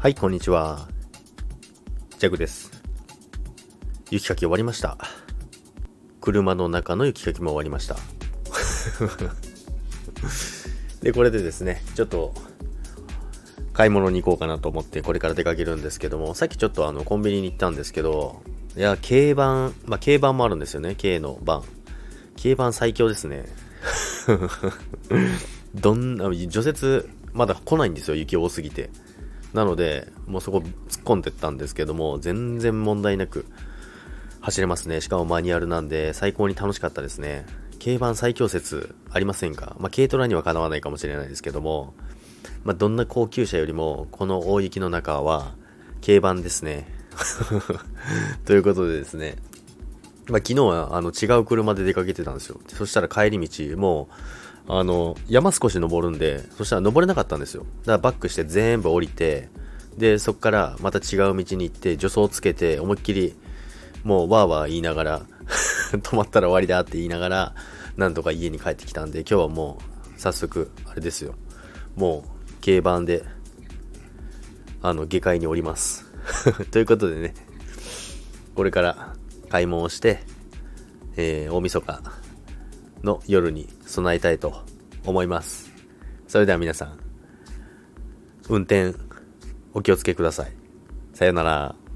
[0.00, 0.86] はい、こんにちは。
[2.20, 2.70] ジャグです。
[4.12, 4.96] 雪かき終わりました。
[6.20, 7.96] 車の中の雪かきも終わりました。
[11.02, 12.32] で、これでですね、ちょっと、
[13.72, 18.40] 買い物に行こうかなと思って、これから出かけるんですけども、さっきちょっとあの、コンビニに行ったんですけど、
[18.76, 21.64] いや、軽バン、まあ、軽バンもあるんですよね、軽のバン。
[22.40, 23.46] 軽バン最強ですね。
[25.74, 28.90] どんな、除雪、まだ来ないんですよ、雪多すぎて。
[29.54, 33.46] なので、もうそこ突っ込んでったんですけども、全然問題なく
[34.40, 35.00] 走れますね。
[35.00, 37.46] しかもマニュアルなんで、最高に楽しかったですね。
[37.82, 39.76] 軽バン最強説ありませんか？
[39.78, 41.94] まあ、軽トラにはかなわないかもしれないですけども、
[42.64, 45.54] まあ、どんな高級車よりも、この大雪の中は、
[46.04, 46.86] 軽バンですね。
[48.44, 49.36] ということでですね、
[50.28, 52.60] まあ、昨日はあの違う車で出かけてたんですよ。
[52.68, 54.08] そしたら帰り道、も
[54.68, 57.64] う、あの、山少し登るんで、そしたら登れなかったんですよ。
[57.80, 59.48] だからバックして全部降りて、
[59.96, 63.34] で、そこからまた違う道に行って、助走つけて、思いっきり、
[64.04, 65.22] もうわーわー言いながら、
[65.92, 67.54] 止まったら終わりだって言いながら、
[67.96, 69.78] なんとか家に帰ってきたんで、今日はも
[70.16, 71.34] う、早速、あれですよ。
[71.96, 73.24] もう、軽バンで、
[74.82, 76.04] あの、下界におります。
[76.70, 77.34] ということでね、
[78.54, 79.14] これから
[79.48, 80.20] 買い物をして、
[81.16, 82.02] えー、大晦日
[83.02, 84.62] の夜に備えたいと
[85.04, 85.70] 思います。
[86.26, 86.98] それでは皆さん、
[88.48, 88.94] 運転
[89.74, 90.52] お気をつけください。
[91.14, 91.87] さよなら。